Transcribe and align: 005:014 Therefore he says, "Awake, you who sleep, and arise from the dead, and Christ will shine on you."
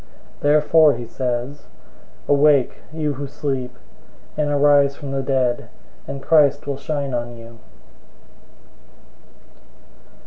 005:014 0.37 0.39
Therefore 0.41 0.93
he 0.95 1.05
says, 1.05 1.67
"Awake, 2.27 2.77
you 2.91 3.13
who 3.13 3.27
sleep, 3.27 3.77
and 4.35 4.49
arise 4.49 4.95
from 4.95 5.11
the 5.11 5.21
dead, 5.21 5.69
and 6.07 6.23
Christ 6.23 6.65
will 6.65 6.77
shine 6.77 7.13
on 7.13 7.37
you." 7.37 7.59